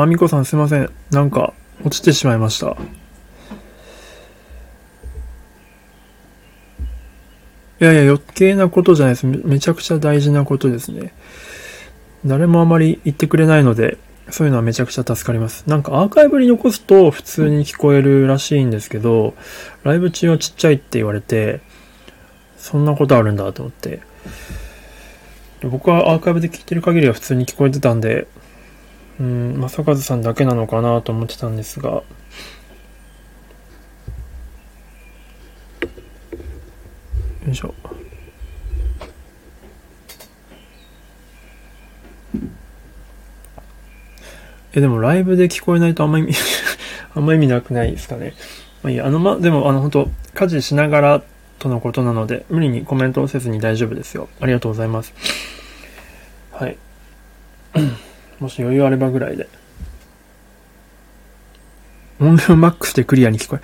[0.00, 0.90] あ、みこさんすいません。
[1.10, 1.52] なんか、
[1.84, 2.76] 落ちてしまいました。
[7.80, 9.26] いやいや、余計なことじゃないです。
[9.26, 11.12] めちゃくちゃ大事なことですね。
[12.24, 13.98] 誰もあまり言ってくれないので、
[14.30, 15.64] そういうのはめちゃくちゃ助かります。
[15.66, 19.34] なんかアーカイブに残すと普通に聞こえるらしいんですけど、
[19.82, 21.60] ライブ中はちっちゃいって言われて、
[22.56, 24.00] そんなことあるんだと思って。
[25.62, 28.28] 僕はアーカイブで聞いてる限りは普通に聞こえてたんで、
[29.20, 32.04] うん、正和さんだけなのかなと思ってたんですが、よ
[37.50, 37.74] いしょ。
[44.74, 46.32] え、でもライブで聞こえないとあんま意味
[47.14, 48.34] あんま意味なくないですかね。
[48.82, 51.22] まあいいや、あの、ま、でもあの、本当家事しながら
[51.58, 54.28] とのことなので、無理にコメントをせずに大丈夫ですよ。
[54.40, 55.12] ありがとうございます。
[56.52, 56.76] はい。
[58.42, 59.48] もし余裕あればぐらいで。
[62.18, 63.60] 音量マックスでクリアに聞こえ、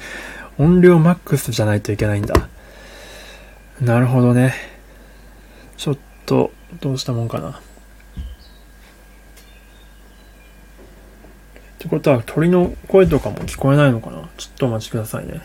[0.62, 2.48] 音量マックスじゃないといけないんだ。
[3.81, 4.55] なるほどね。
[5.77, 7.51] ちょっと、どうしたもんかな。
[7.51, 7.55] っ
[11.81, 15.41] てことは鳥の声とかも聞こえないのかなちょっとお待ちくださいね。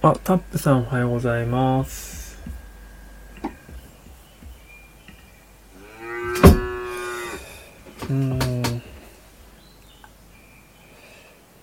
[0.00, 2.20] あ、タップさんおはようございます。
[8.10, 8.82] うーん。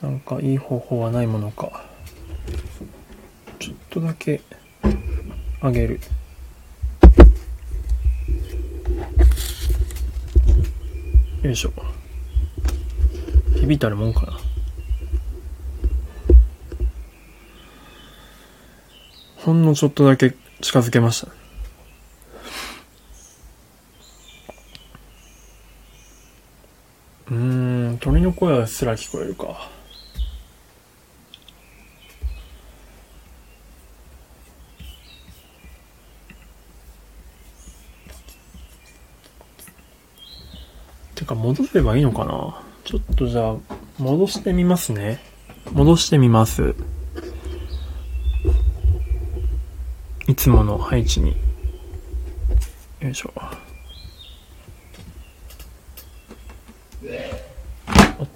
[0.02, 1.86] なんかいい方法はないものか。
[3.60, 4.42] ちょっとだけ
[5.64, 6.02] 上げる。
[11.44, 11.72] よいしょ。
[13.56, 14.38] 響いたるもんかな。
[19.38, 21.32] ほんのちょっとだけ近づけました。
[27.32, 29.77] うん、鳥の声すら聞こえるか。
[41.18, 42.62] てか戻せばいいのかな？
[42.84, 43.56] ちょっとじゃあ
[43.98, 45.20] 戻してみますね。
[45.74, 46.76] 戻してみます。
[50.28, 51.36] いつもの配置に。
[53.00, 53.34] よいしょ。
[58.20, 58.28] おっ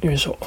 [0.00, 0.06] と。
[0.06, 0.38] よいしょ。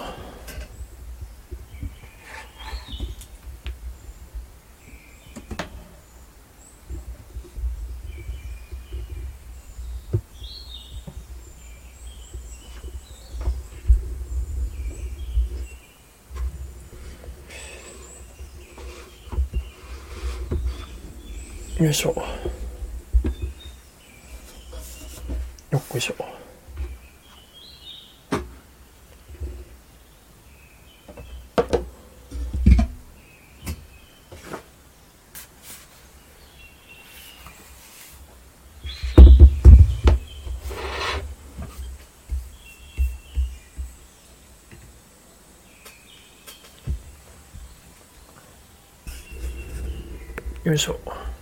[21.88, 22.14] よいしょ。
[25.72, 26.16] よっこいしょ。
[50.66, 51.37] よいしょ。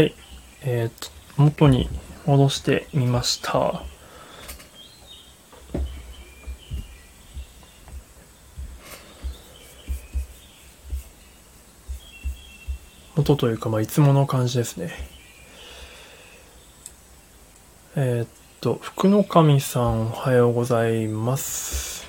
[0.00, 0.14] はい。
[0.62, 1.90] えっ、と、元に
[2.24, 3.82] 戻してみました。
[13.14, 14.90] 元というか、まあ、いつもの感じですね。
[17.94, 18.28] えっ
[18.62, 22.08] と、福の神さん、おはようございます。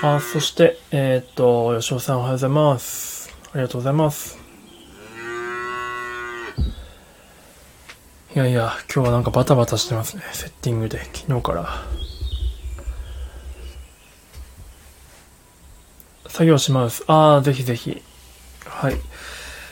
[0.00, 3.34] あ、そして、えっと、吉尾さん、おはようございます。
[3.52, 4.45] ありがとうございます。
[8.36, 10.22] いやいや、今日はなんかバタバタしてますね。
[10.34, 11.70] セッティングで、昨日から。
[16.28, 17.02] 作業します。
[17.06, 18.02] ああ、ぜひぜひ。
[18.66, 18.96] はい。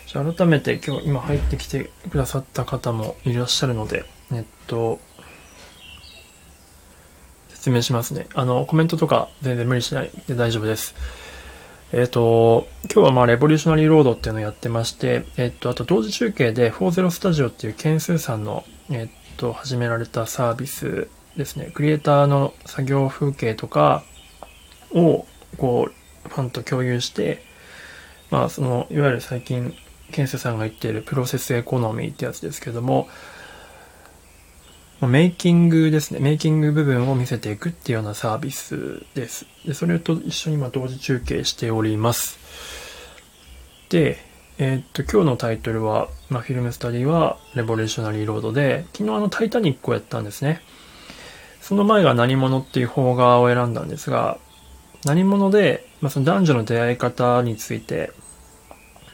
[0.07, 4.99] じゃあ改めて今日今入ってきてくださった方もいらっしゃるので、えっと、
[7.51, 8.29] 説明しますね。
[8.33, 10.95] あの、コメントとか全然無理しないで大丈夫です。
[11.97, 21.07] えっ、と、今日はまあ、レボリューショナリーロードっていうのをやってまして、えっ、と、あと同時中継で40スタジオっていうケンスーさんの、えっ、と、始められたサービス
[21.37, 21.71] ですね。
[21.73, 24.03] クリエイターの作業風景とか
[24.93, 25.25] を、
[25.57, 27.45] こう、ファンと共有して、
[28.29, 29.73] まあ、その、いわゆる最近、
[30.11, 33.09] ケンスーさんが言っているプロセスエコノミーってやつですけども、
[35.09, 36.21] メイキングですね。
[36.21, 39.47] メイキング部分を見せていくっていうようなサービスです。
[39.67, 42.39] で、それと一緒に今同時中継しております。
[43.91, 44.19] で、
[44.59, 50.61] えー、っと、今日のタイトルは、まあ、フィルムスタディはレボリューショナリーロードで、昨日あのタイタニックをやったんですね。
[51.61, 54.39] その前が何者っていう方側を選んだんですが、
[55.05, 58.13] 何者で、まあ、その男女の出会い方について、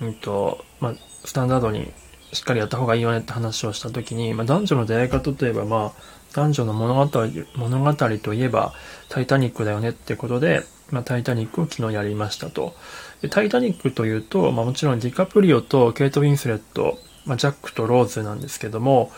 [0.01, 0.95] うんと、まあ、
[1.25, 1.93] スタンダードに
[2.33, 6.03] しっかりやった方がいいよねって話をした時に、まあ、男女の出会い方といえば、まあ、
[6.35, 8.73] 男女の物語、物語といえば、
[9.09, 12.75] タイタニックだよねってことで、まあ、タイタニックを昨日やりましたと。
[13.23, 19.11] でタイタニックというと、まあ、もちろんディカプリオとケイト・ウィンスレット、まあ、ジャックとローズなんですけども、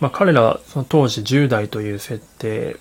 [0.00, 2.76] まあ、彼らその当時10代という設定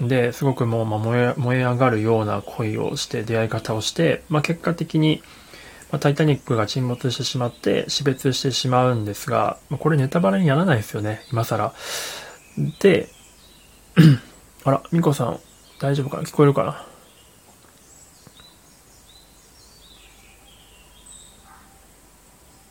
[0.00, 5.22] ですごくもう、まあ、燃え燃え上がるような恋をして出会い方をして、まあ、結果的に、
[5.92, 11.72] まあ、タイタニックが沈没してしまって死別してしまうんですが、まあ、これネタバレにならないですよね今更
[12.80, 13.08] で
[14.64, 15.40] あらミコさん
[15.78, 16.22] 大丈夫かな？
[16.24, 16.86] 聞こえるかな？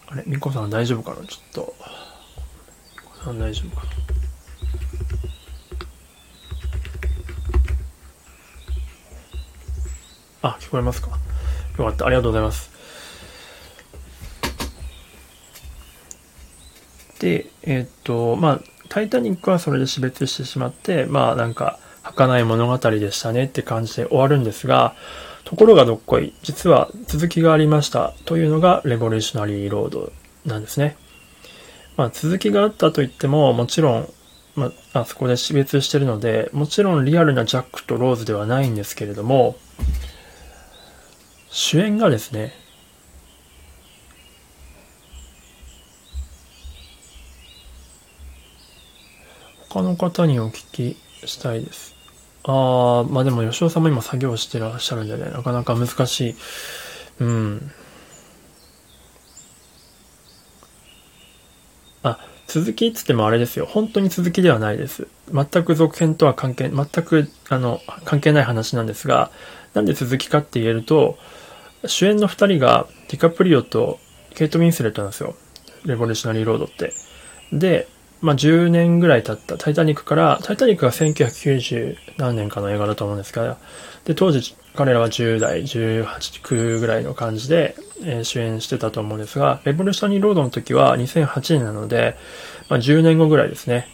[0.07, 1.25] あれみこさん大丈夫かな？
[1.27, 1.75] ちょっと。
[2.95, 3.85] みこさん大丈夫か
[10.41, 10.49] な？
[10.49, 11.11] あ、聞こえますか？
[11.77, 12.07] よかった。
[12.07, 12.74] ありがとうございます。
[17.19, 24.93] で、え、っと、まあ、タイタニックはそれで死別してしまって、まあ、なんか、儚い物語でしたねって感じで終わるんですが、
[25.43, 30.11] ところがどっこい、実は続きがありましたというのがレボリューショナリーロード
[30.45, 30.97] なんですね。
[31.97, 34.09] まあ続きがあったと言っても、もちろん、
[34.55, 39.55] まあ、あそこで死別してるので、もちろんリアルなジャックとローズではないんですけれども、
[41.49, 42.53] 主演がですね、
[49.75, 51.95] 他の方にお聞きしたいです。
[52.45, 56.35] ああ、まあでも吉尾さんも今作業してらっしゃるんでね、なかなか難しい。
[57.19, 57.71] うん。
[62.03, 63.65] あ、続きっつってもあれですよ。
[63.65, 65.09] 本当に続きではないです。
[65.33, 69.29] 全く続編とは関係、全く、あの、関係ない話なんですが、
[69.73, 71.17] なんで続きかって言えると、
[71.85, 73.99] 主演の二人がディカプリオと
[74.35, 75.35] ケイト・ウィンスレットなんですよ。
[75.83, 76.93] レボリューショナリー・ロードって。
[77.51, 77.89] で、
[78.21, 83.57] まあ、10年ぐらい経ったタイタニックから、タイタニックが1990何年かの映画だと思うんですが、
[84.05, 86.05] で、当時彼らは10代、18、
[86.43, 92.15] 9ぐらいの感じで、えー、主演してたと思うんですが、レボリューショナリーロードの時は2008年なので、
[92.69, 93.87] まあ、10年後ぐらいですね。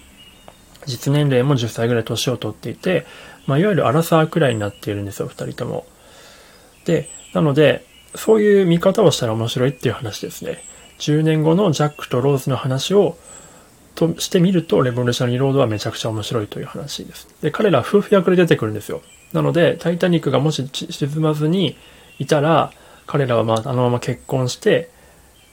[0.88, 3.06] 実年齢も10歳ぐらい年を取っていて、
[3.46, 5.86] まあ、いわゆるアラサーくらいになっているんですよ、二人とも。
[6.86, 7.86] で、なので、
[8.16, 10.64] そういう見方をしたら面白いっていう話ですね。
[11.00, 13.18] 10年後のジャックとローズの話を
[13.96, 17.28] としてみると、レボリューショナリロードはめちゃくちゃ面白いという話です。
[17.42, 19.02] で、彼ら夫婦役で出てくるんですよ。
[19.34, 21.78] なので、タイタニックがもし沈まずに
[22.20, 22.72] いたら、
[23.08, 24.90] 彼らはまああのまま結婚して、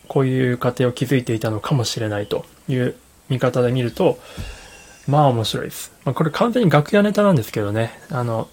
[0.06, 2.96] こういう家庭を築いていたのかもしれないという
[3.28, 4.18] 見方で見ると、
[5.06, 5.92] まあ面白いです。
[6.04, 8.48] まあ、これ完全に楽屋ネタなんですけどね、あの、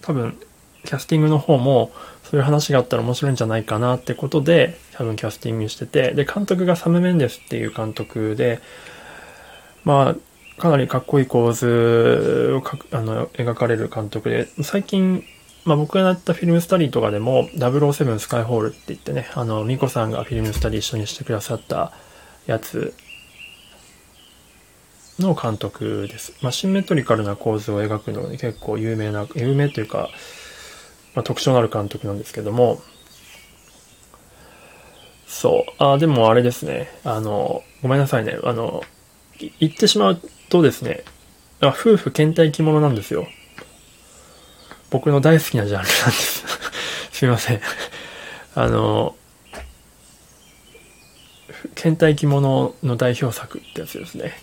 [0.00, 0.38] 多分、
[0.84, 1.92] キャスティングの方も、
[2.24, 8.60] そういう話があったら面白いんじゃないかなってことで、多分キャスティングしてて、で、監督がサム・メンデスっていう監督で、
[9.84, 15.24] まあ、かなりかっこいい構図をかあの描かれる監督で、最近、
[15.64, 21.92] まあ僕がやったフィルムスタディとかでも、007スカイホールって言ってね、あの、ミコさんがフィルムスタディ一緒にしてくださった
[22.46, 22.94] やつ
[25.18, 26.34] の監督です。
[26.42, 30.10] まあシンメトリカルな構図を描くのに結構有名な、有名というか、
[31.14, 32.80] まあ、特徴のある監督なんですけども、
[35.26, 35.82] そう。
[35.82, 36.88] あ、でもあれですね。
[37.04, 38.38] あの、ごめんなさいね。
[38.44, 38.84] あの、
[39.58, 41.02] 言ってしまうとですね、
[41.60, 43.26] あ夫婦倦怠着物なんですよ。
[44.90, 46.44] 僕の大好きなジャンルなんです。
[47.12, 47.60] すいません。
[48.54, 49.16] あの、
[51.74, 54.38] 倦怠着物の代表作ってやつですね。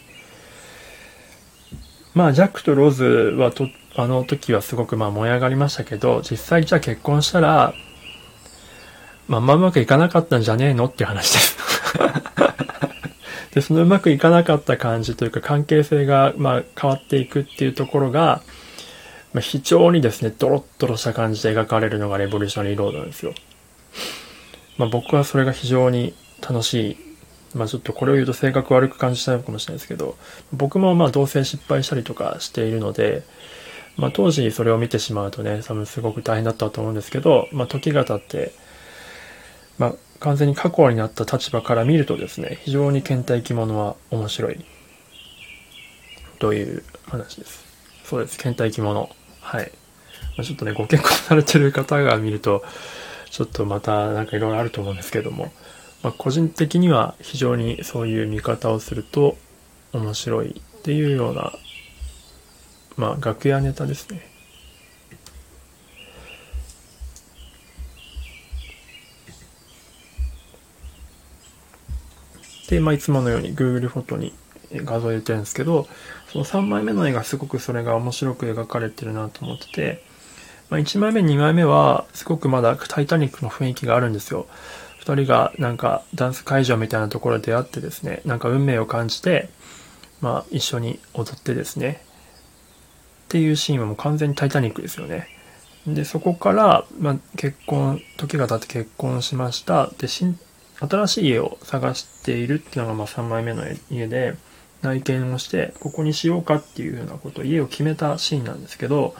[2.15, 3.67] まあ、ジャックとローズはとっ
[4.01, 7.73] あの時はすごくまあ燃え上がりましたけど、実際じゃあ結婚したら、
[9.27, 11.57] まあ、まあうまくいかなかったんじゃねえのっていう話です
[13.53, 18.41] で、そのうまくいかなかった感じというか関係性がまあ変わっていくっていうところが、
[19.33, 23.33] まあ、非常にですね、ドロッドロした感じで描かれるのがレボリューショナリーロードなんですよ。
[24.77, 27.09] まあ僕はそれが非常に楽しい
[27.55, 30.15] まあちょっとこれを言うと性格悪く感じたのかもしれないですけど、
[30.53, 33.23] 僕もまあ同棲失敗したりとかしているので、
[33.97, 38.53] まあ、当時それを見てしまうとね、多分すごく大変だったと思うんですけど、まあ、時が経って、
[39.77, 44.65] まあ、完全に過去になった立場から見るとですね、非常に倦怠期物は面白い。
[46.39, 47.65] という話です。
[48.05, 49.09] そうです、倦怠期物。
[49.41, 49.71] はい。
[50.37, 52.63] まあ、ちょっとね、ご結婚されてる方が見ると、
[53.29, 55.51] ちょっとまたなんかいろいろあると思うんですけども、
[56.01, 59.37] まあ、個人的には非常にそういう見方をすると
[59.93, 61.53] 面白いっていうような、
[62.99, 64.27] まあ、楽屋ネタですね。
[72.67, 74.33] で、まあ、いつものように Google フォトに
[74.73, 75.87] 画像入れてるんですけど、
[76.27, 80.03] その3枚目の絵がすごくそれが面白く描かれてるなと思ってて、
[80.69, 84.45] まあ、1枚目、2枚目はすごくまだタイタニックの雰囲気があるんですよ。
[85.05, 89.49] 2人がなんかダンス会場みたいなところで出会ってですね、なんか運命を感じて、
[90.19, 92.03] まあ一緒に踊ってですね、
[93.29, 95.27] っていうシーンはもう完全にタイタニックですよね。
[95.85, 99.91] で、そこから、まあ、結婚、時が経って結婚しました。
[99.99, 100.35] で、新
[100.79, 104.35] 新しい家を探しているっていうのがまあ3枚目の家で、
[104.81, 109.13] 内見をして、ここにしようかっていうようなこと、家を決めたシーンなんですけど、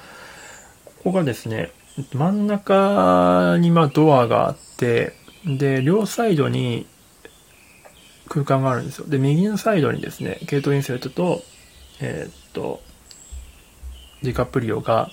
[0.86, 1.72] ここがですね、
[2.13, 5.13] 真ん中にまドアがあって、
[5.46, 6.88] で、両サイドに
[8.28, 9.08] 空間があるんですよ。
[9.08, 11.44] で、右のサイドにですね、ケイト・インセルトと、
[12.00, 12.82] えー、っと、
[14.24, 15.10] ディカプリオが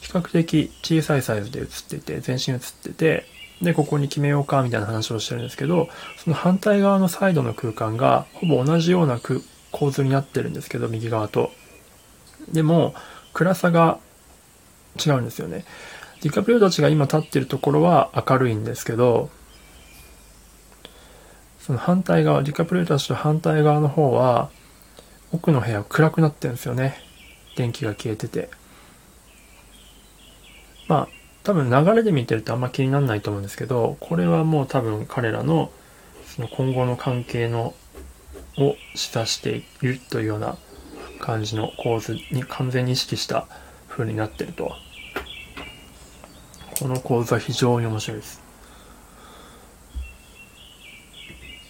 [0.00, 3.26] 比較的小さいサイズで写ってて、全身写ってて、
[3.62, 9.20] で、ここに決めようかみたいな話をしてるんですけど、その反対側のサイドの空間がほぼ同じような
[9.72, 11.50] 構図になってるんですけど、右側と。
[12.52, 12.94] でも、
[13.32, 13.98] 暗さが
[15.04, 15.64] 違うんですよね。
[16.22, 19.30] ディカプリオたちが今立ってるところは明るいんですけど、
[21.60, 24.50] その反対側、ディカプリオたちと反対側の方は、
[25.32, 27.07] 奥の部屋暗くなってるんですよね。
[27.58, 28.50] 電気が消えてて。
[30.86, 31.08] まあ、
[31.42, 35.72] 多分流れで見てるとあんま気にならないと思うんですけど、これはもう多分彼らの
[36.24, 37.74] その今後の関係の
[38.58, 40.56] を示唆しているというような
[41.20, 43.46] 感じの構図に完全に意識した
[43.88, 44.72] 風になってると。
[46.78, 48.40] この構図は非常に面白いです。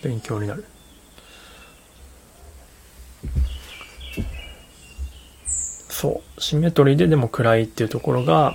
[0.03, 0.67] 勉強になる。
[5.99, 6.41] そう。
[6.41, 8.55] シンメトリーででも暗いっていうところが、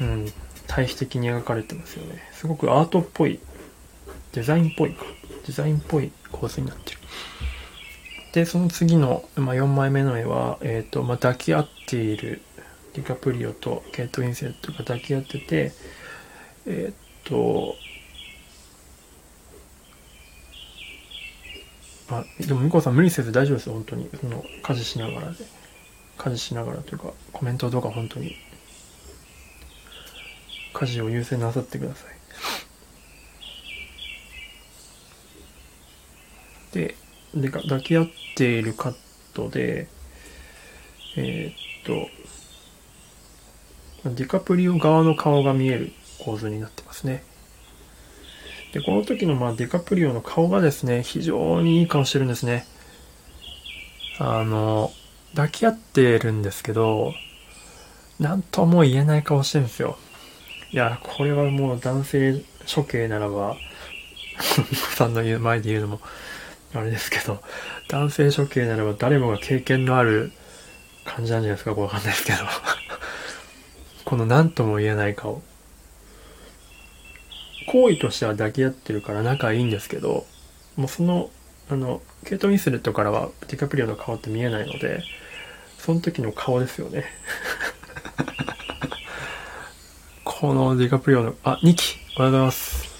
[0.00, 0.32] うん、
[0.68, 2.22] 対比的に描かれてますよね。
[2.30, 3.40] すごくアートっぽい、
[4.30, 5.04] デザインっぽいか。
[5.48, 6.98] デザインっぽい構図になってる。
[8.34, 12.40] で、その次の、まあ、4枚目の絵は、えっ、ー、と、まあ、抱き合っている
[12.94, 15.72] ディカプリオとケイト・ウィンセットが抱き合ってて、
[16.66, 17.74] えっ、ー、と、
[22.10, 24.08] あ、でも、向こうさん無理せず大丈夫です、本当に。
[24.20, 25.65] その、家事しながらで。
[26.16, 28.36] 家事しながらというか、コメントとか本当に
[30.72, 32.16] 家事を優先なさってください。
[36.72, 36.94] で、
[37.34, 38.06] でか抱き合っ
[38.36, 38.94] ているカッ
[39.32, 39.88] トで、
[41.16, 42.10] えー、っ
[44.04, 47.24] と、ディカプリオ側の顔が見える構図になってますね。
[48.72, 52.66] で、この時のまあデカプリオの顔がですね、非常にいい顔してるんですね。
[54.18, 54.92] あの、
[55.36, 57.12] 抱き合ってるんですけど、
[58.18, 59.98] なんとも言えない顔してるんですよ。
[60.70, 62.42] いや、これはもう男性
[62.74, 63.54] 処刑ならば、
[64.96, 66.00] さんの言う前で言うのも、
[66.74, 67.42] あれですけど、
[67.88, 70.32] 男性処刑ならば誰もが経験のある
[71.04, 72.38] 感じなんじゃないですか、わかんないですけど。
[74.06, 75.42] この何とも言えない顔。
[77.66, 80.24] 行為としては抱き合ってるから仲いいんですけど、
[80.76, 81.28] もうその、
[81.68, 85.02] あの、ケイト・ウィンスレットからはディカプリオの顔って見えないので、
[85.78, 87.04] その時の顔ですよね。
[90.24, 92.96] このディカプリオの、あ、2期、おはようございます。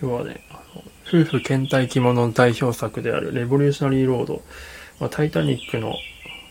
[0.00, 4.42] 今日はね、あの夫婦倦怠着物の代表作であるレボリューショナリーロード、
[4.98, 5.94] まあ、タイタニックの、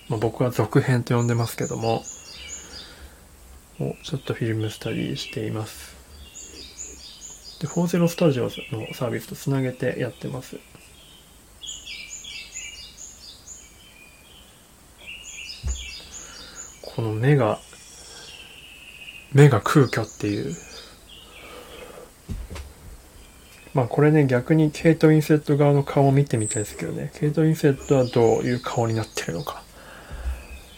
[0.07, 2.03] まあ、僕は続編と呼んでますけども、
[3.79, 5.88] をちょっとフィルムスタディしています。
[7.59, 8.49] で、40スタジオの
[8.93, 10.57] サービスとつなげてやってます。
[16.95, 17.59] この目が、
[19.33, 20.55] 目が空虚っていう。
[23.73, 27.11] まあこれね、逆にケイト・インセット側の顔を見てみたいですけどね。
[27.19, 29.63] ケイト・インセットはどういう顔になってるのか。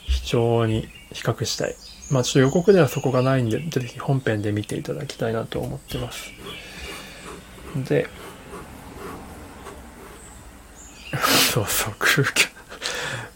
[0.05, 1.75] 非常に比較したい。
[2.11, 6.31] まあちょっと予告ではそこがないんで、ぜひ本編で見ていただきたいなと思ってます。
[7.75, 8.09] で、
[11.51, 12.49] そうそう、空虚。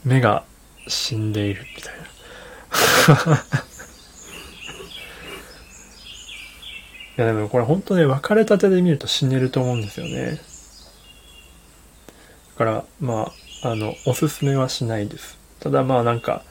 [0.03, 0.43] 目が
[0.87, 2.05] 死んでいるみたいな。
[7.17, 10.41] いやでもこれ本当ね、別れたてで見ると死ねると思うんですよね。
[12.57, 13.31] だから、ま
[13.63, 15.37] あ、あの、おすすめはしないです。
[15.59, 16.43] ただまあなんか、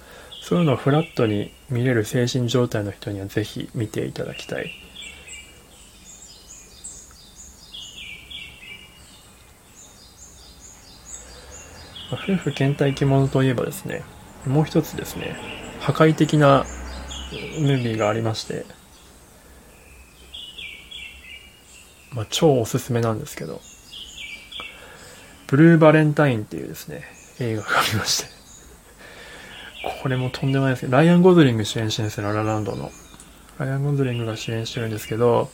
[0.43, 4.84] そういうのをフラットに見れる精神状態の人にはぜひ見ていただきたい。
[12.14, 14.02] 夫婦倦怠着物といえばですね、
[14.47, 15.37] もう一つですね、
[15.80, 16.64] 破壊的な
[17.61, 18.64] ムービーがありまして、
[22.12, 23.61] まあ、超おすすめなんですけど、
[25.47, 27.04] ブルーバレンタインっていうですね、
[27.40, 28.28] 映画がありまして、
[30.02, 32.90] これもとんでもないですけど、ライアン・ゴズリング主演してるんですよ、ララランドの。
[33.59, 35.50] ライアン・ゴズリングが主演してるんですけど、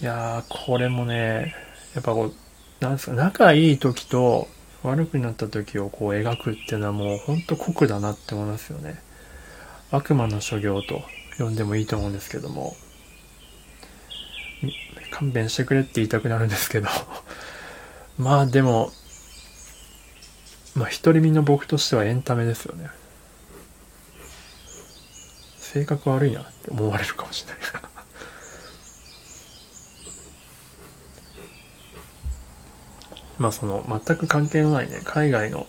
[0.00, 1.54] いやー、これもね、
[1.94, 2.34] やっぱこう、
[2.80, 4.48] なんですか、仲いい時と
[4.82, 9.00] 悪くなった時をこう描くっていうのはもうほんと酷だなって思いますよね。
[9.90, 11.02] 悪魔の所業と
[11.38, 12.74] 呼んでもいいと思うんですけども、
[15.10, 16.88] 勘弁してくれって言いたくなるんですけど
[18.16, 18.92] まあでも、
[20.74, 22.88] まあ独り身の僕としてはエンタメですよね。
[25.58, 27.89] 性格悪いなって思われるかもしれない
[33.40, 35.66] まあその全く関係のないね、海外の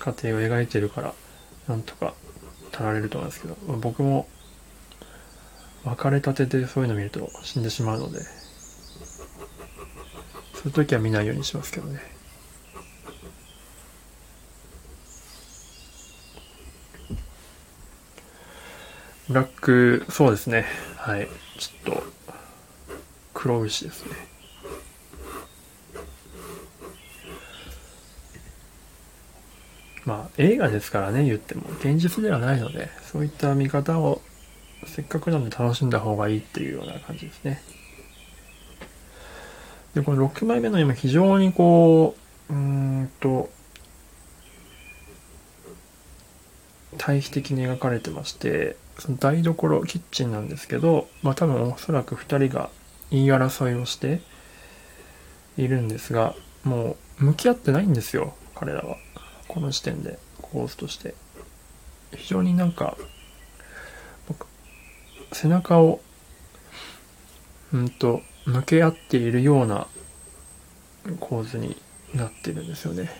[0.00, 1.14] 家庭を描いてるから、
[1.68, 2.14] なんとか
[2.72, 4.26] 足られると思うんですけど、まあ、僕も
[5.84, 8.18] 別れたてでそういうの見ると死んでしまうので、
[10.54, 12.00] そういう時は見ないようにしますけどね。
[19.28, 20.66] ブラック、そうですね。
[20.96, 21.28] はい。
[21.56, 22.02] ちょっと、
[23.32, 24.33] 黒牛ですね。
[30.04, 31.62] まあ映画ですからね言っても。
[31.80, 34.20] 現実ではないのでそういった見方を
[34.86, 37.62] せっかくなので楽しんだ方がいいっていうような感じですね。
[39.94, 42.16] でこの6枚目の今非常にこ
[42.50, 43.48] ううーんと
[46.98, 52.70] 対比的に描かれてましてその台所キッチンなんですけどまあ多分おそらく2人が
[53.10, 54.20] 言い争いをして
[55.56, 58.96] いるんですがもう向き合ってないんですよ彼らは。
[59.48, 61.14] この時点で構図として。
[62.16, 62.96] 非常になんか
[65.32, 66.00] 背中を
[67.72, 69.88] うんと向け合っているような
[71.18, 71.76] 構図に
[72.14, 73.10] なってるんですよね。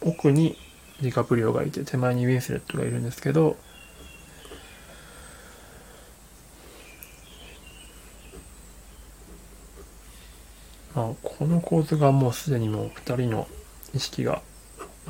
[0.00, 0.56] 奥に
[1.02, 3.56] ディカプリオがいて手前にウィンスレットがいるんですけど
[10.94, 13.46] まあ、この構図がもうすでにもう2人の
[13.94, 14.42] 意識が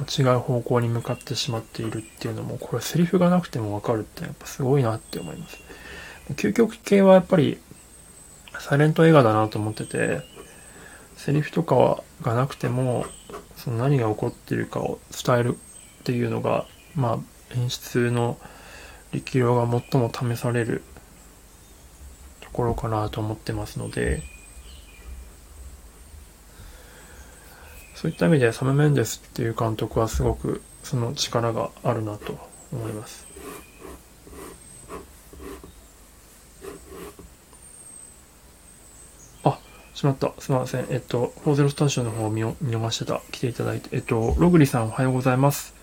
[0.05, 5.59] 違う方向に向かってしまっているっていうのも、これセリフがなくてもわかるってやっぱすごいなって思います。
[6.35, 7.59] 究極系はやっぱり
[8.61, 10.21] サイレント映画だなと思ってて、
[11.17, 13.07] セリフとかはがなくても、
[13.57, 17.19] その何が起こっているかを伝えるっていうのが、まあ
[17.57, 18.39] 演出の
[19.13, 20.83] 力量が最も試される
[22.41, 24.23] ところかなと思ってますので、
[28.01, 32.39] そういった意味でサム・メンデスっていう監督はすごくその力があるなと
[32.73, 33.27] 思います。
[39.43, 39.59] あ、
[39.95, 40.33] しまった。
[40.39, 40.87] すみません。
[40.91, 43.21] えっと、フォーゼロスタジオの方を見見逃してた。
[43.33, 43.89] 来ていただいて。
[43.91, 45.75] えっと、ログリさんおはようございます。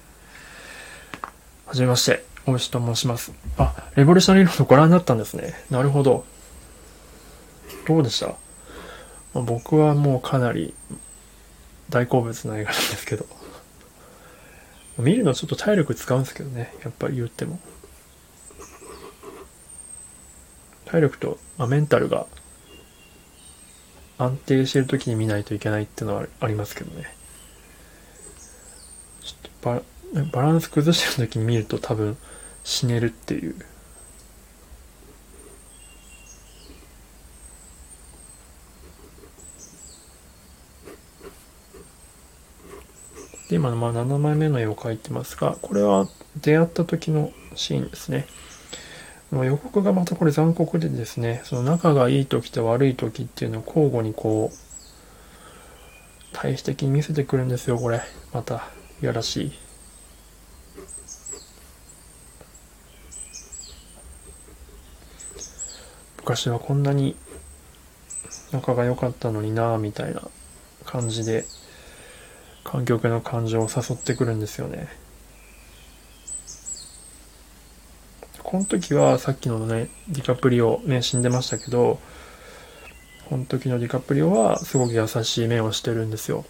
[1.65, 2.23] はじめまして。
[2.45, 3.34] おむしと申します。
[3.58, 5.54] あ、レボリューショナリーロードご覧になったんですね。
[5.69, 6.23] なるほど。
[7.86, 8.36] どうでした？
[9.34, 10.73] 僕はもうかなり
[11.89, 13.26] 大好物の映画なんですけど。
[14.98, 16.74] 見るのはちょっと体力使うんですけどね。
[16.84, 17.60] やっぱり言っても。
[20.86, 22.28] 体力と、まあ、メンタルが
[24.17, 27.13] 安定してる時に見ないといけないっていうのはありますけどね。
[29.21, 29.82] ちょっとバ
[30.32, 32.15] バランス崩してる時に見ると多分
[32.63, 33.56] 死ねるっていう
[43.56, 46.10] で、今、まあ、7枚目の絵を描いてますが、これは
[46.41, 48.28] 出会った時のシーンですね。
[49.32, 54.58] 予告がまたこれ残酷でですね、その仲がいい時と悪い時っていうのを交互にこう、
[56.34, 58.02] 対比的に見せてくるんですよ、これ。
[58.34, 58.68] また、
[59.02, 59.52] いやらしい。
[66.18, 67.15] 昔はこんなに
[68.52, 70.22] 仲が良かったのになぁ、みたいな
[70.86, 71.46] 感じで
[72.65, 74.89] 観客の感情を誘ってくるんですよね。
[78.43, 81.99] この時はさっきのね、ディカプリオ、ね、死んでましたけど、
[83.30, 86.43] この時のディカプリオはすごく優しい目をしてるんですよ。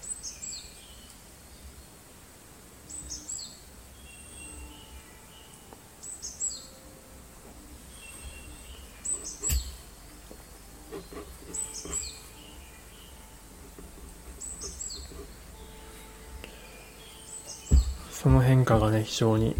[18.11, 19.55] その変化がね、非常に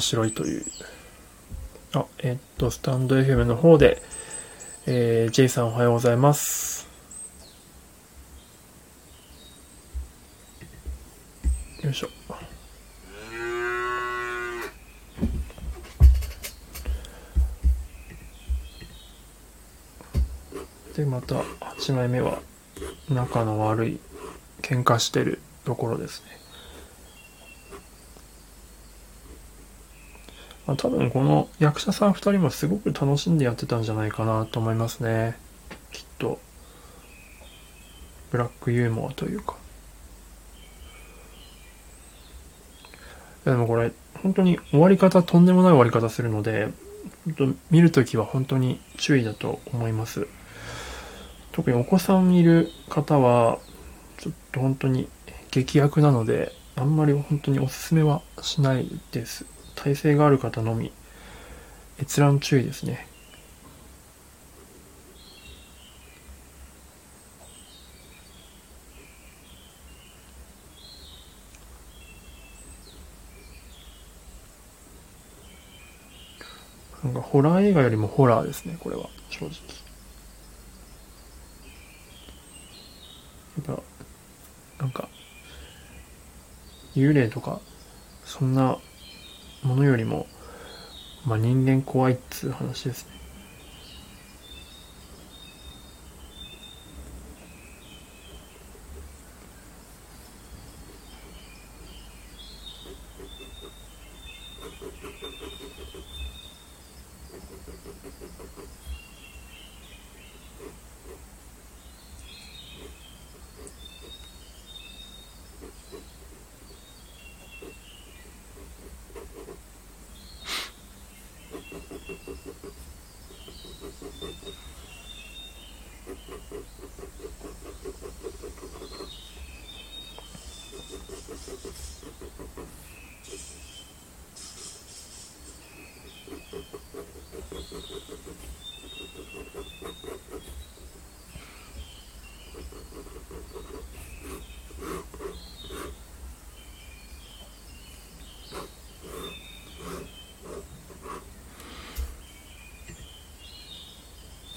[0.00, 0.64] 面白いという。
[1.92, 4.00] あ、えっと、スタンド FM の方で、
[4.86, 6.88] えー、J さんおはようございます。
[11.82, 12.08] よいしょ。
[20.96, 22.40] で、また8枚目は
[23.10, 24.00] 仲の悪い
[24.62, 26.40] 喧嘩してるところですね。
[30.70, 35.36] まあ、多分この役者さん2人もすごく楽しんでやってたんじゃないかなと思いますね。
[35.90, 36.38] きっと。
[38.30, 39.56] ブラックユーモアというか。
[43.44, 43.90] でもこれ
[44.22, 46.68] 本当に終わり方とんでもない終わり方するので
[47.72, 50.28] 見るときは本当に注意だと思います。
[51.50, 53.58] 特にお子さんいる方は
[54.18, 55.08] ちょっと本当に
[55.50, 59.46] 劇薬なのであんまり本当におすすめはしないです。
[59.82, 60.92] 耐性がある方のみ
[61.98, 63.06] 閲覧注意ですね。
[77.02, 79.08] なんかホラー映画よりもホラーですねこれは。
[79.30, 79.54] 正直。
[83.66, 83.82] やっぱ
[84.84, 85.08] なんか
[86.94, 87.60] 幽霊とか
[88.26, 88.76] そんな
[89.62, 90.26] ものよりも、
[91.24, 93.19] まあ、人間怖いっつう話ですね。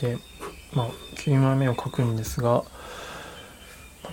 [0.04, 0.18] で、
[0.74, 2.66] まあ、9枚目を書くんですが、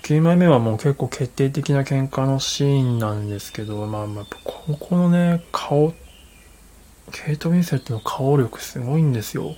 [0.03, 5.93] 9枚目はもう結構決定的な喧嘩のシーンなんですけど、まあ、まあ、ここのね、顔、
[7.11, 9.57] ケイト・ウィンセットの顔力すごいんですよ。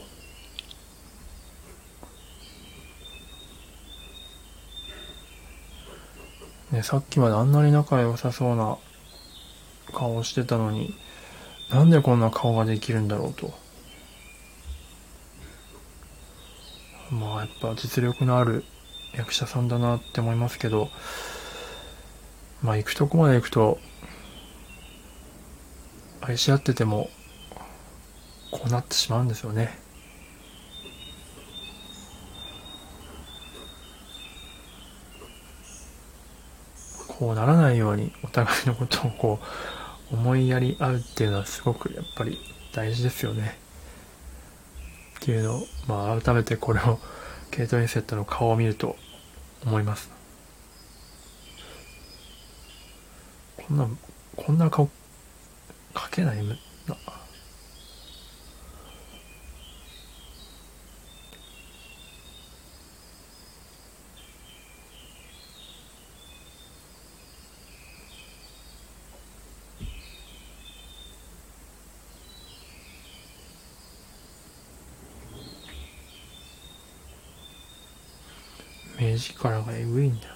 [6.70, 8.78] ね、さっきまであんなに仲良さそうな
[9.92, 10.94] 顔をしてたのに、
[11.70, 13.52] なんでこんな顔ができるんだろうと。
[17.12, 18.64] まあやっぱ実力のある
[19.14, 20.88] 役者さんだなって思いますけど、
[22.62, 23.78] まあ行くとこまで行くと、
[26.20, 27.10] 愛し合ってても、
[28.50, 29.82] こうなってしまうんですよね。
[37.22, 39.38] こうならないようにお互いのことをこ
[40.10, 42.38] う思いやり合うっていうのはすごくやっぱり
[42.74, 43.58] 大事ですよね。
[45.20, 46.98] っていうのを、まあ、改めてこれを
[47.52, 48.96] ケイト・インセットの顔を見ると
[49.64, 50.10] 思います。
[53.58, 53.86] こんな、
[54.36, 54.88] こんな顔、
[55.92, 56.42] 描けない
[79.22, 80.34] 力がえぐいんだよ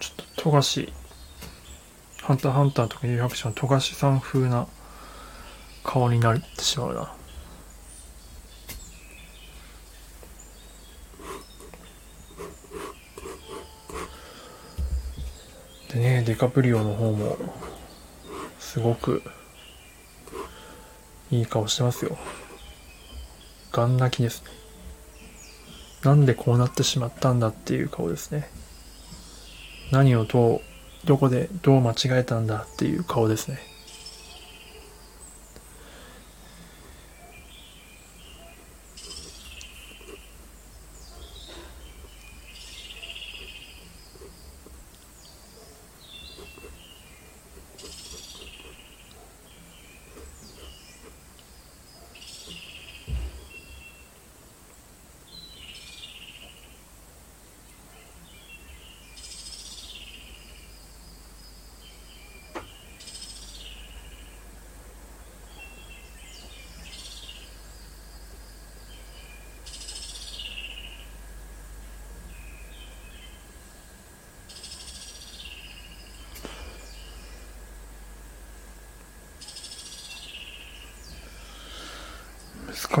[0.00, 0.92] ちょっと富樫、
[2.22, 4.66] ハンターハンターとかいうアクション富樫さん風な。
[5.92, 7.12] 顔になってしまうな。
[15.92, 17.36] でね、デカプリオの方も、
[18.58, 19.22] すごく、
[21.30, 22.16] いい顔してますよ。
[23.70, 24.50] ガン泣きですね。
[26.04, 28.48] なんでこうなってしまったんだっていう顔ですね。
[29.90, 30.60] 何をどう、
[31.06, 33.71] どこでどう間違えたんだっていう顔ですね。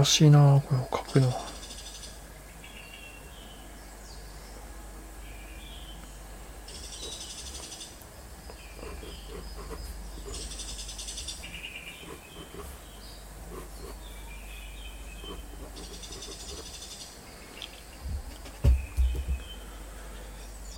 [0.02, 1.34] 難しいなこれを書くのは。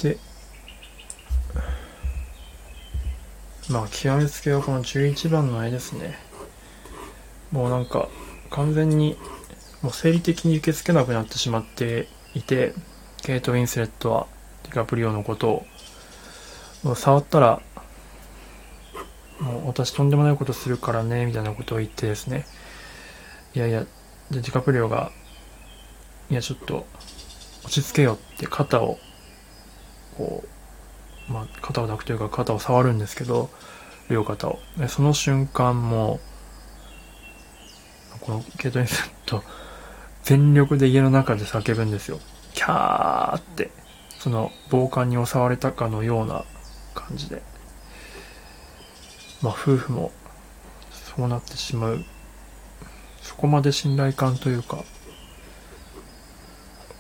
[0.03, 0.19] で、
[3.71, 6.19] まあ、極めつけはこの11番の絵ですね。
[7.51, 8.09] もうなんか、
[8.55, 9.17] 完全に
[9.83, 12.73] もう生理的に受け付けなくなってしまっていて、
[13.23, 14.27] ケイト・ウィンスレットは
[14.62, 15.64] ディカプリオのこと
[16.85, 17.61] を、触ったら、
[19.40, 22.47] もう私とんでもないことするからね、みたいなことを言ってですね、
[23.55, 23.81] いやいや、
[24.31, 25.11] でディカプリオが、
[26.31, 26.87] いやちょっと
[27.64, 28.99] 落ち着けよって肩を、
[30.17, 30.45] こ
[31.29, 33.51] う、まあ、肩を抱くというか肩を触るんですけど、
[34.09, 34.61] 両肩を。
[34.88, 36.21] その瞬間も
[38.25, 39.45] このケイト・インセット、
[40.23, 42.21] 全力で家の中で叫ぶんですよ。
[42.55, 43.71] キャーって、
[44.19, 46.47] その暴漢に襲われたかのような
[46.95, 47.43] 感じで。
[49.43, 50.11] まあ夫婦も
[50.91, 52.03] そうなってしまう。
[53.21, 54.83] そこまで信頼感というか、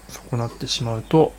[0.08, 1.32] そうなってしまうと、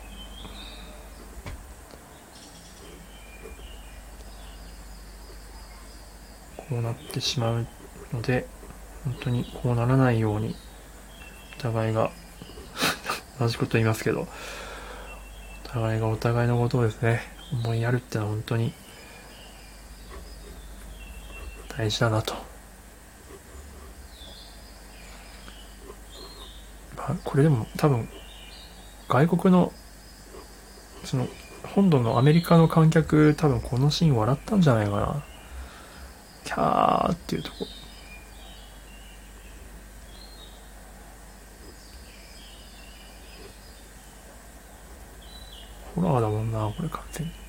[6.56, 7.66] こうなってしまう
[8.12, 8.48] ので、
[9.06, 10.56] 本当にこうならないように、
[11.58, 12.10] お互いが
[13.38, 18.72] 同じこと言いますけど、お互いがお互いのことをですね、思いやるってのは本当に
[21.68, 22.34] 大事だなと。
[26.96, 28.08] まあ、これでも多分、
[29.08, 29.72] 外国の、
[31.04, 31.28] その、
[31.62, 35.24] 本土のアメリカの観客、多分このシーン笑ったんじゃないかな。
[36.44, 37.66] キャーっていうとこ。
[45.96, 47.45] ホラーだもんな、これ完全に。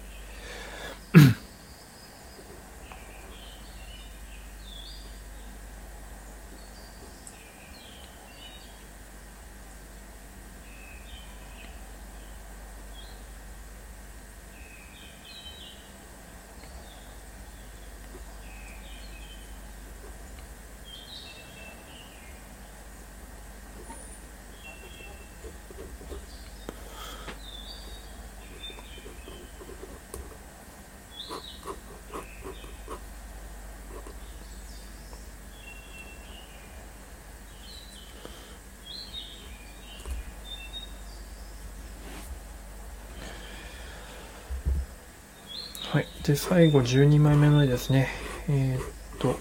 [45.98, 46.08] はい。
[46.22, 48.08] で、最後12枚目の絵ですね。
[48.48, 49.40] えー、っと、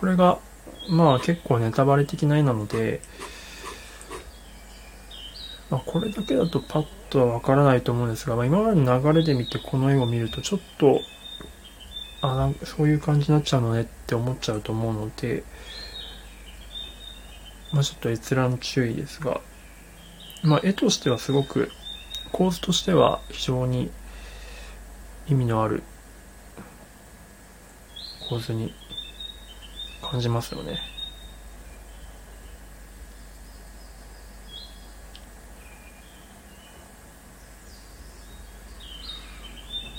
[0.00, 0.38] これが、
[0.88, 3.02] まあ結構ネタバレ的な絵なので、
[5.68, 11.02] まあ、これだけだとパッとはわからないと思うんですが、まあ、今までの流れで見てこの絵を見るとちょっと、
[12.22, 15.44] あ、なんかそういう感じになっちゃうのねって思っちゃうと思うので、
[17.74, 19.42] まあちょっと閲覧注意ですが、
[20.44, 21.70] まあ絵としてはすごく、
[22.32, 23.90] 構図としては非常に
[25.28, 25.82] 意味のある
[28.30, 28.72] 構図に
[30.00, 30.78] 感じますよね。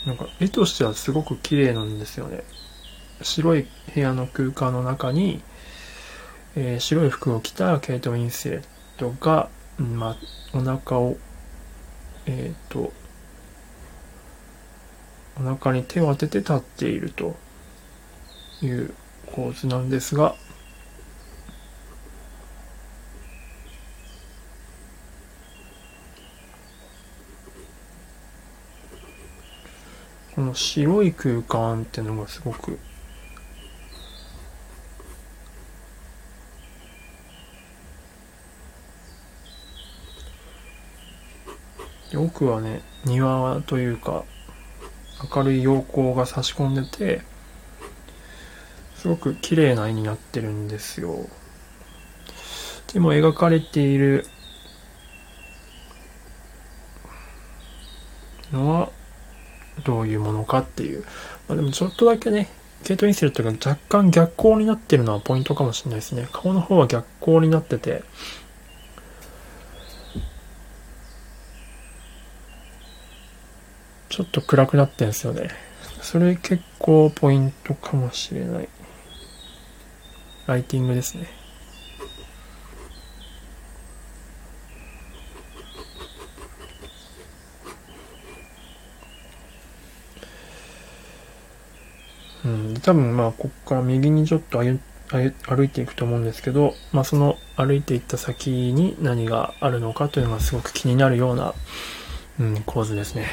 [0.07, 2.43] なんか絵としてはすごく綺麗なんですよね。
[3.21, 5.43] 白い部屋の空間の中に、
[6.55, 8.63] えー、白い服を着たケイト・ウィンセレッ
[8.97, 11.17] トが、まあ、お腹を、
[12.25, 12.93] えっ、ー、と、
[15.37, 17.35] お腹に手を当てて立っていると
[18.61, 18.93] いう
[19.25, 20.35] 構図なんですが、
[30.35, 32.79] この白い空間っていうのがすごく
[42.15, 44.23] 奥はね庭というか
[45.35, 47.21] 明るい陽光が差し込んでて
[49.01, 51.27] すごく綺麗な絵になってるんですよ
[52.93, 54.27] でも描かれている
[58.51, 58.91] のは
[59.85, 61.03] どういうものかっていう。
[61.47, 62.49] まあ、でもちょっとだけね、
[62.83, 66.27] ケイト・インセルトが若干逆光になってるのはポイントかもしれないですね。
[66.31, 68.03] 顔の方は逆光になってて、
[74.09, 75.49] ちょっと暗くなってんですよね。
[76.01, 78.69] それ結構ポイントかもしれない。
[80.47, 81.27] ライティングですね。
[92.43, 94.79] うん、多分まあここから右にちょっと歩
[95.11, 101.53] 歩いていくと思うんですけど、まあ、その歩いていった先に何があるのかというのがすごく気になるような、
[102.39, 103.27] うん、構図ですね。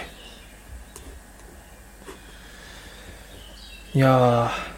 [3.95, 4.78] いやー、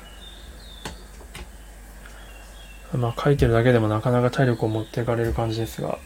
[2.93, 5.99] まあ書いてるだけでもなかなか体力を持っていかれる感じですが、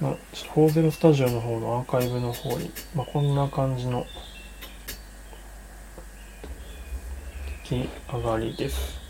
[0.00, 0.12] まあ、
[0.52, 4.06] フォーゼロスタジオの方のアーカイブの方に、まあ、こんな感じの
[7.66, 9.00] き上がりです。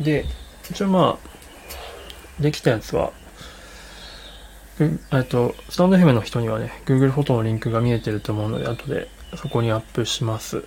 [0.00, 0.24] で、
[0.70, 3.12] 一応まあ、できたやつは、
[4.78, 10.64] えっと、スタンド FM の人にはね、Google フォトのリンクが見えてると思うので、後でそこにアップします。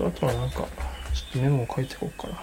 [0.00, 2.40] とあとはなんか、ちょっとメモを書いていこうかな。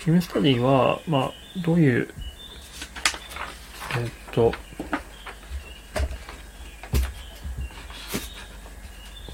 [0.00, 2.08] ヒムスタディは、まあ、どういう、
[3.98, 4.52] えっと、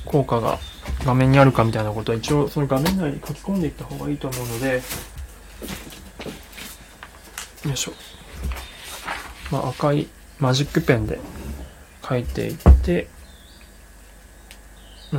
[0.04, 0.59] 効果が
[1.07, 4.83] 画面にあるかみたいなことは一応その画面内に書き込んでいった方がいいと思うので、
[7.64, 7.92] よいしょ。
[9.53, 10.09] まあ、赤い
[10.40, 11.21] マジックペンで
[12.07, 13.09] 書いていって、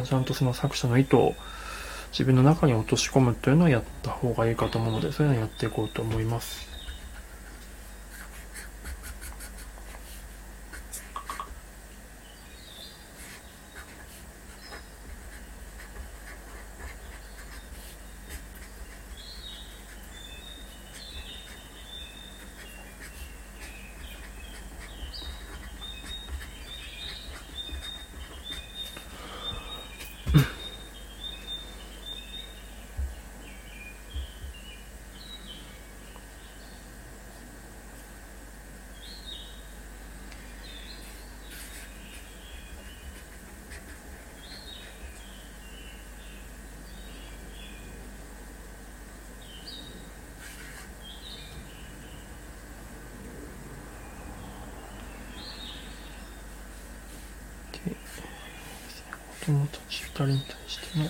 [0.04, 1.34] ちゃんとその作者の意図を
[2.12, 6.77] 自分の中に落とし込むというのをやった方がいいかと思うので、そういうのをやっていこうと思います。
[59.48, 61.06] 友達2人に対しての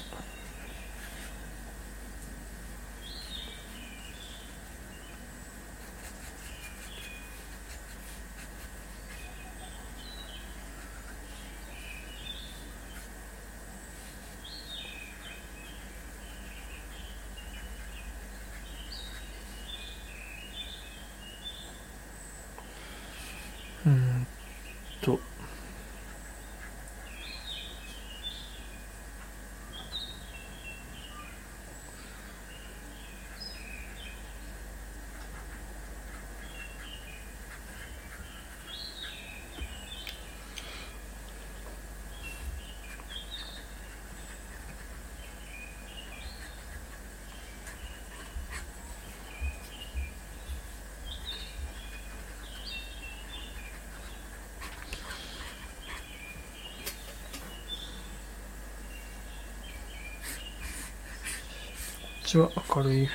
[62.27, 62.51] ちは。
[62.75, 63.09] 明るい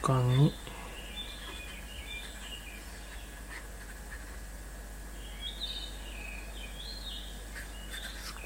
[0.00, 0.52] 空間に。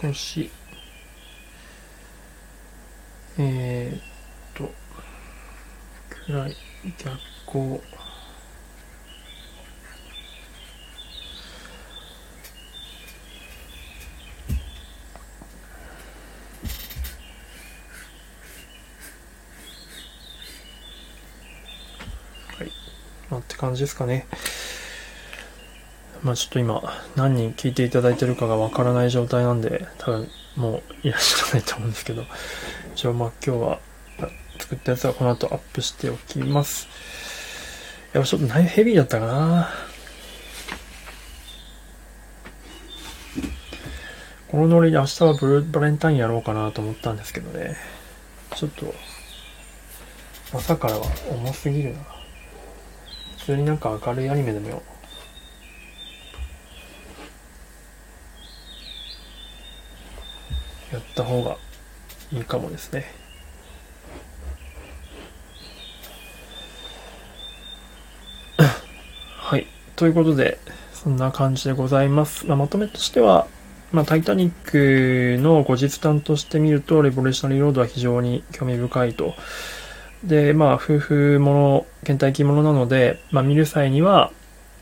[0.02, 0.50] 少し
[3.38, 4.02] えー、っ
[4.54, 4.72] と
[6.26, 6.56] 暗い
[6.98, 7.80] 逆光。
[23.59, 24.26] 感じですかね。
[26.22, 26.82] まあちょっと今、
[27.16, 32.24] 何人聞いていただいてるかがわからない状態なんで、多分もういらっしゃらないと思うんですけど、
[32.94, 33.80] 一応まあ今日は
[34.59, 36.88] 作ったやつはこの後アップしておきます。
[38.12, 39.68] やっぱちょっとナイフヘビーだったかな
[44.48, 47.76] このノリで明日はブルーバレンタインやろうかなと思ったんですけどね。
[48.56, 48.94] ちょっと、
[50.54, 52.17] 朝からは重すぎるな。
[53.49, 54.82] 通になんか明るいアニメでもよ
[60.92, 61.57] やった方が
[62.30, 63.07] いいかもですね。
[69.36, 69.66] はい。
[69.96, 70.59] ということで、
[70.92, 72.46] そんな感じでございます。
[72.46, 73.46] まあ、まとめとしては、
[73.92, 79.34] まあ、タイタニックの後日談として見ると、レボリューショナリーロードは非常に興味深いと。
[80.24, 84.32] で、まあ、夫婦もの、倦怠期ものなので、まあ、見る際には、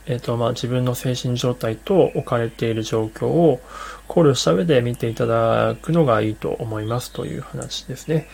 [0.07, 3.61] えっ、ー、と、まあ、自分の精神状態と置かれている状況を
[4.07, 8.29] 考慮した上で見ていただくのがいいと思いますという話ですね。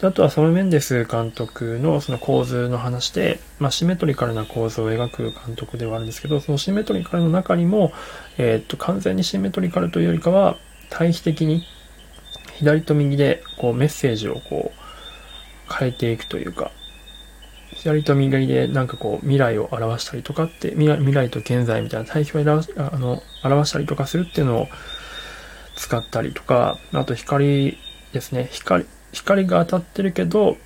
[0.00, 7.92] であとは、サム・メンデス監督のその構図の話で、まあ、シメトリカルな構図を描く監督ではあるんですけど、そのシメトリカルの中にも、
[8.38, 10.58] えっ、ー、と、完全にシメトリカルというよりかは、
[10.90, 11.64] 対比的に
[12.54, 14.83] 左と右でこうメッセージをこう
[15.76, 16.70] 変えていくというか、
[17.74, 24.68] 左と右でなんかこう未来を表したりとかって未来未来と現在みたいな対比を表あの表したりとかするっていうのを
[25.76, 27.76] 使ったりとかあと光
[28.12, 28.48] ですね。
[28.52, 30.56] 光光が当たってるけど、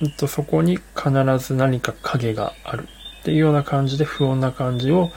[0.00, 2.88] えっと、そこに必ず何か影がある
[3.20, 5.10] っていうような感じで不穏な感じを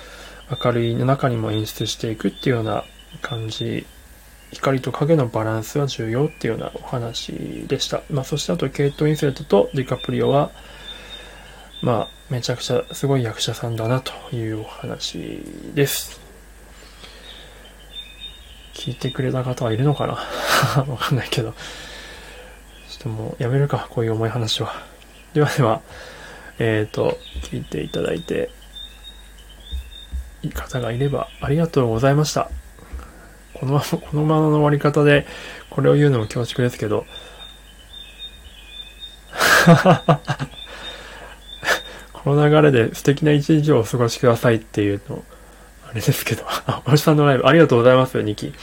[0.64, 2.84] 明るいの中にも演出していくっていうような
[3.22, 3.86] 感じ
[4.54, 8.02] 光と影のバランスは重要っていうようなお話でした。
[8.10, 10.52] まあ、そしてあと、ケイト・ウィンセレットとディカプリオは、
[11.82, 15.44] まあ、めちゃくちゃすごい役者さんだなというお話
[15.74, 16.20] です。
[18.74, 20.14] 聞いてくれた方はいるのかな？
[20.88, 21.52] わかんないけど。
[21.52, 21.58] ちょ
[23.00, 24.74] っともうやめるか、こういう重い話は。
[25.34, 25.82] ではでは、
[26.60, 28.50] えっ、ー、と、聞いていただいて、
[30.42, 32.50] いい方がいればありがとうございました。
[33.60, 35.26] このまま、このままの終わり方で、
[35.70, 37.06] これを言うのも恐縮ですけど、
[42.14, 45.24] この流れで素敵な一日をお過ごしくださいっていうの、
[45.90, 48.54] あれですけど、あ、おじさんのライブ、ありがとうございます、ニキ。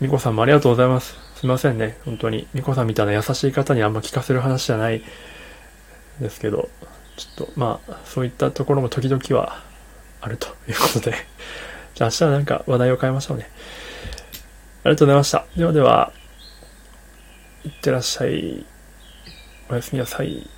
[0.00, 1.16] ミコさんもありがとうございます。
[1.36, 2.46] すいませんね、本当に。
[2.52, 5.02] ミコさんみたいな優しい方にあんま聞かせる話じゃない
[6.20, 6.68] ですけど、
[7.16, 9.62] ちょっと、まあ、そういったところも時々は
[10.20, 11.14] あるということで、
[11.94, 13.48] じゃあ明日はなんか話題を変えましょうね。
[14.84, 15.46] ありがとうございました。
[15.56, 16.12] ではでは、
[17.64, 18.66] いってらっしゃい。
[19.70, 20.50] おやすみなさい。